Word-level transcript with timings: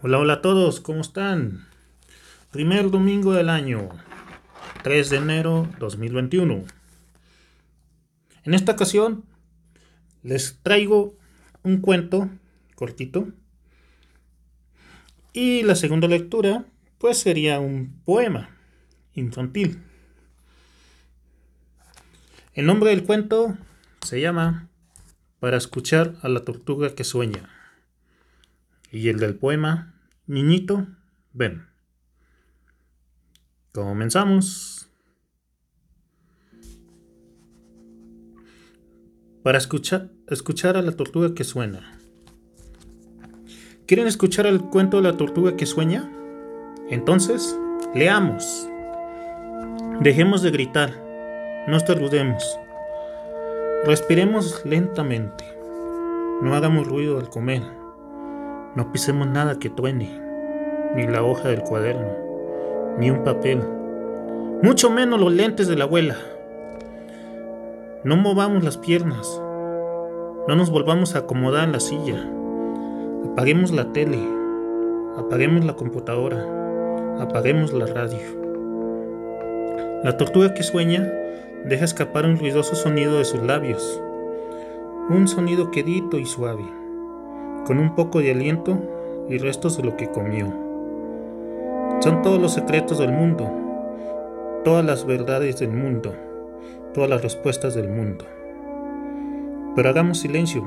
Hola, 0.00 0.20
hola 0.20 0.34
a 0.34 0.42
todos, 0.42 0.78
¿cómo 0.78 1.00
están? 1.00 1.66
Primer 2.52 2.88
domingo 2.88 3.32
del 3.32 3.48
año, 3.48 3.88
3 4.84 5.10
de 5.10 5.16
enero 5.16 5.68
2021. 5.80 6.64
En 8.44 8.54
esta 8.54 8.70
ocasión 8.70 9.24
les 10.22 10.60
traigo 10.62 11.16
un 11.64 11.80
cuento 11.80 12.30
cortito 12.76 13.26
y 15.32 15.64
la 15.64 15.74
segunda 15.74 16.06
lectura 16.06 16.64
pues 16.98 17.18
sería 17.18 17.58
un 17.58 18.00
poema 18.04 18.50
infantil. 19.14 19.82
El 22.54 22.66
nombre 22.66 22.90
del 22.90 23.02
cuento 23.02 23.58
se 24.06 24.20
llama 24.20 24.68
Para 25.40 25.56
escuchar 25.56 26.14
a 26.22 26.28
la 26.28 26.44
tortuga 26.44 26.94
que 26.94 27.02
sueña. 27.02 27.57
Y 28.90 29.08
el 29.08 29.18
del 29.18 29.36
poema, 29.36 29.94
Niñito, 30.26 30.86
ven. 31.32 31.66
Comenzamos. 33.72 34.90
Para 39.42 39.58
escuchar, 39.58 40.10
escuchar 40.28 40.76
a 40.76 40.82
la 40.82 40.92
tortuga 40.92 41.34
que 41.34 41.44
suena. 41.44 41.98
¿Quieren 43.86 44.06
escuchar 44.06 44.46
el 44.46 44.60
cuento 44.60 44.98
de 44.98 45.04
la 45.04 45.16
tortuga 45.16 45.56
que 45.56 45.64
sueña? 45.64 46.10
Entonces, 46.90 47.58
leamos. 47.94 48.68
Dejemos 50.00 50.42
de 50.42 50.50
gritar, 50.50 50.90
no 51.66 51.76
estornudemos. 51.76 52.58
Respiremos 53.84 54.62
lentamente. 54.64 55.44
No 56.42 56.54
hagamos 56.54 56.86
ruido 56.86 57.18
al 57.18 57.30
comer. 57.30 57.77
No 58.74 58.92
pisemos 58.92 59.26
nada 59.26 59.58
que 59.58 59.70
truene, 59.70 60.10
ni 60.94 61.06
la 61.06 61.24
hoja 61.24 61.48
del 61.48 61.62
cuaderno, 61.62 62.12
ni 62.98 63.10
un 63.10 63.24
papel, 63.24 63.62
mucho 64.62 64.90
menos 64.90 65.18
los 65.18 65.32
lentes 65.32 65.68
de 65.68 65.76
la 65.76 65.84
abuela. 65.84 66.16
No 68.04 68.16
movamos 68.16 68.62
las 68.62 68.76
piernas, 68.76 69.26
no 70.46 70.54
nos 70.54 70.70
volvamos 70.70 71.14
a 71.14 71.20
acomodar 71.20 71.64
en 71.64 71.72
la 71.72 71.80
silla. 71.80 72.22
Apaguemos 73.32 73.70
la 73.70 73.90
tele, 73.92 74.18
apaguemos 75.16 75.64
la 75.64 75.74
computadora, 75.74 76.44
apaguemos 77.20 77.72
la 77.72 77.86
radio. 77.86 78.20
La 80.04 80.16
tortuga 80.18 80.52
que 80.52 80.62
sueña 80.62 81.10
deja 81.64 81.86
escapar 81.86 82.26
un 82.26 82.38
ruidoso 82.38 82.76
sonido 82.76 83.16
de 83.16 83.24
sus 83.24 83.42
labios, 83.42 84.00
un 85.08 85.26
sonido 85.26 85.70
quedito 85.70 86.18
y 86.18 86.26
suave 86.26 86.77
con 87.68 87.78
un 87.78 87.94
poco 87.94 88.20
de 88.20 88.30
aliento 88.30 88.78
y 89.28 89.36
restos 89.36 89.76
de 89.76 89.82
lo 89.82 89.94
que 89.94 90.08
comió. 90.08 90.46
Son 92.00 92.22
todos 92.22 92.40
los 92.40 92.54
secretos 92.54 92.98
del 92.98 93.12
mundo, 93.12 93.46
todas 94.64 94.82
las 94.82 95.04
verdades 95.04 95.58
del 95.58 95.72
mundo, 95.72 96.14
todas 96.94 97.10
las 97.10 97.22
respuestas 97.22 97.74
del 97.74 97.90
mundo. 97.90 98.24
Pero 99.76 99.90
hagamos 99.90 100.20
silencio. 100.20 100.66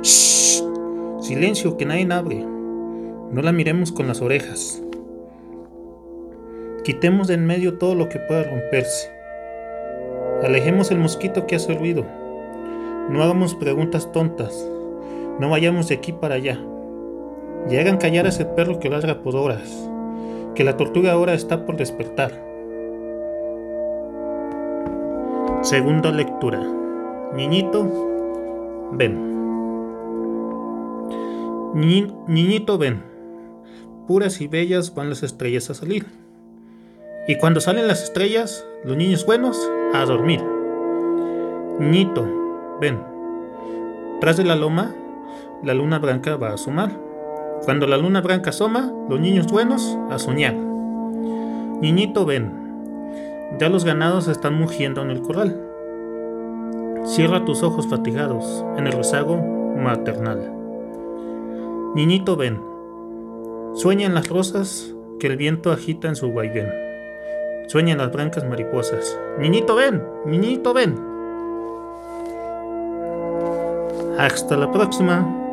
¡Shh! 0.00 0.62
Silencio, 1.20 1.76
que 1.76 1.84
nadie 1.84 2.08
abre. 2.10 2.36
No 2.38 3.42
la 3.42 3.52
miremos 3.52 3.92
con 3.92 4.06
las 4.06 4.22
orejas. 4.22 4.82
Quitemos 6.84 7.28
de 7.28 7.34
en 7.34 7.44
medio 7.44 7.76
todo 7.76 7.94
lo 7.94 8.08
que 8.08 8.18
pueda 8.18 8.44
romperse. 8.44 9.10
Alejemos 10.42 10.90
el 10.90 10.96
mosquito 10.96 11.46
que 11.46 11.56
hace 11.56 11.74
ruido. 11.74 12.06
No 13.10 13.22
hagamos 13.22 13.54
preguntas 13.54 14.10
tontas. 14.10 14.70
No 15.38 15.50
vayamos 15.50 15.88
de 15.88 15.96
aquí 15.96 16.12
para 16.12 16.36
allá. 16.36 16.58
Y 17.68 17.76
hagan 17.76 17.96
callar 17.96 18.26
a 18.26 18.28
ese 18.28 18.44
perro 18.44 18.78
que 18.78 18.90
ladra 18.90 19.22
por 19.22 19.36
horas, 19.36 19.88
que 20.54 20.64
la 20.64 20.76
tortuga 20.76 21.12
ahora 21.12 21.34
está 21.34 21.64
por 21.66 21.76
despertar. 21.76 22.32
Segunda 25.62 26.12
lectura. 26.12 26.62
Niñito, 27.34 28.90
ven. 28.92 29.32
niñito, 31.74 32.78
ven. 32.78 33.02
Puras 34.06 34.40
y 34.40 34.46
bellas 34.46 34.94
van 34.94 35.08
las 35.08 35.22
estrellas 35.22 35.70
a 35.70 35.74
salir. 35.74 36.06
Y 37.26 37.38
cuando 37.38 37.60
salen 37.60 37.88
las 37.88 38.04
estrellas, 38.04 38.66
los 38.84 38.96
niños 38.96 39.24
buenos, 39.24 39.58
a 39.94 40.04
dormir. 40.04 40.42
Niñito, 41.80 42.28
ven. 42.80 43.00
Tras 44.20 44.36
de 44.36 44.44
la 44.44 44.54
loma 44.54 44.94
la 45.64 45.74
luna 45.74 45.98
blanca 45.98 46.36
va 46.36 46.50
a 46.50 46.54
asomar. 46.54 46.90
Cuando 47.64 47.86
la 47.86 47.96
luna 47.96 48.20
blanca 48.20 48.50
asoma, 48.50 48.92
los 49.08 49.18
niños 49.18 49.46
buenos 49.46 49.98
a 50.10 50.18
soñar. 50.18 50.54
Niñito 50.54 52.26
ven, 52.26 52.52
ya 53.58 53.68
los 53.68 53.84
ganados 53.84 54.28
están 54.28 54.54
mugiendo 54.54 55.02
en 55.02 55.10
el 55.10 55.22
corral. 55.22 55.60
Cierra 57.04 57.44
tus 57.44 57.62
ojos 57.62 57.86
fatigados 57.86 58.64
en 58.76 58.86
el 58.86 58.92
rezago 58.92 59.36
maternal. 59.36 60.52
Niñito 61.94 62.36
ven, 62.36 62.60
sueñan 63.74 64.14
las 64.14 64.28
rosas 64.28 64.94
que 65.18 65.28
el 65.28 65.36
viento 65.36 65.72
agita 65.72 66.08
en 66.08 66.16
su 66.16 66.32
vaivén. 66.32 66.68
Sueñan 67.68 67.98
las 67.98 68.12
blancas 68.12 68.44
mariposas. 68.44 69.18
Niñito 69.38 69.74
ven, 69.74 70.02
niñito 70.26 70.74
ven. 70.74 70.94
Hasta 74.18 74.56
la 74.56 74.70
próxima. 74.70 75.43